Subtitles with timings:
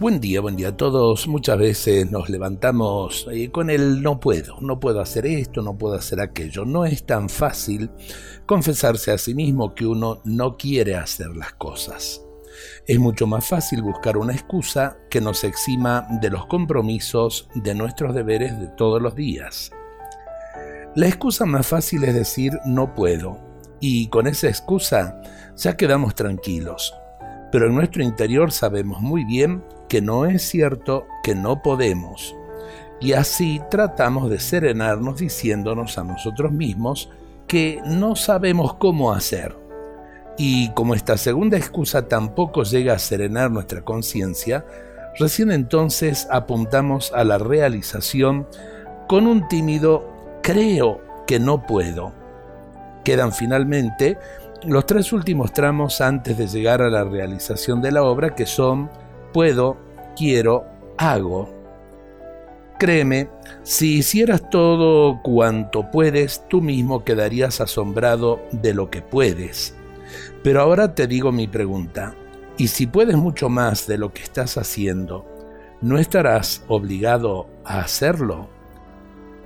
[0.00, 1.26] Buen día, buen día a todos.
[1.26, 5.96] Muchas veces nos levantamos eh, con el no puedo, no puedo hacer esto, no puedo
[5.96, 6.64] hacer aquello.
[6.64, 7.90] No es tan fácil
[8.46, 12.22] confesarse a sí mismo que uno no quiere hacer las cosas.
[12.86, 18.14] Es mucho más fácil buscar una excusa que nos exima de los compromisos, de nuestros
[18.14, 19.72] deberes de todos los días.
[20.94, 23.40] La excusa más fácil es decir no puedo,
[23.80, 25.20] y con esa excusa
[25.56, 26.94] ya quedamos tranquilos.
[27.50, 32.36] Pero en nuestro interior sabemos muy bien que no es cierto que no podemos.
[33.00, 37.10] Y así tratamos de serenarnos diciéndonos a nosotros mismos
[37.46, 39.56] que no sabemos cómo hacer.
[40.36, 44.64] Y como esta segunda excusa tampoco llega a serenar nuestra conciencia,
[45.18, 48.46] recién entonces apuntamos a la realización
[49.08, 50.06] con un tímido
[50.42, 52.12] creo que no puedo.
[53.04, 54.18] Quedan finalmente
[54.64, 58.90] los tres últimos tramos antes de llegar a la realización de la obra que son
[59.32, 59.76] puedo,
[60.16, 60.64] quiero,
[60.96, 61.54] hago.
[62.78, 63.28] Créeme,
[63.62, 69.74] si hicieras todo cuanto puedes, tú mismo quedarías asombrado de lo que puedes.
[70.42, 72.14] Pero ahora te digo mi pregunta,
[72.56, 75.26] ¿y si puedes mucho más de lo que estás haciendo,
[75.80, 78.57] no estarás obligado a hacerlo?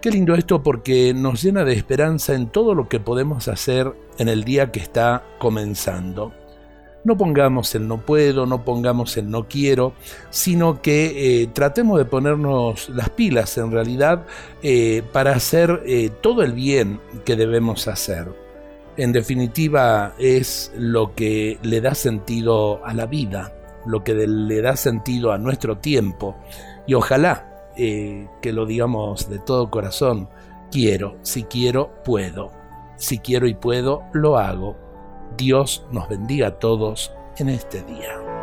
[0.00, 4.28] Qué lindo esto porque nos llena de esperanza en todo lo que podemos hacer en
[4.28, 6.32] el día que está comenzando.
[7.02, 9.94] No pongamos el no puedo, no pongamos el no quiero,
[10.30, 14.24] sino que eh, tratemos de ponernos las pilas en realidad
[14.62, 18.28] eh, para hacer eh, todo el bien que debemos hacer.
[18.96, 23.52] En definitiva es lo que le da sentido a la vida,
[23.84, 26.36] lo que le da sentido a nuestro tiempo
[26.86, 27.47] y ojalá
[27.78, 30.28] que lo digamos de todo corazón,
[30.70, 32.50] quiero, si quiero, puedo,
[32.96, 34.76] si quiero y puedo, lo hago.
[35.36, 38.37] Dios nos bendiga a todos en este día.